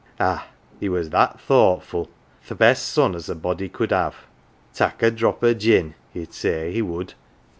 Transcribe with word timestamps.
Ah! 0.19 0.47
he 0.79 0.89
was 0.89 1.11
that 1.11 1.39
thoughtful 1.39 2.09
th' 2.49 2.57
best 2.57 2.87
son 2.87 3.13
as 3.13 3.29
a 3.29 3.35
body 3.35 3.69
could 3.69 3.91
have. 3.91 4.15
4 4.73 4.73
Tak' 4.87 5.03
a 5.03 5.11
drop 5.11 5.43
o' 5.43 5.53
gin," 5.53 5.89
1 6.13 6.13
he'd 6.13 6.33
say, 6.33 6.71
he 6.71 6.81
would." 6.81 7.13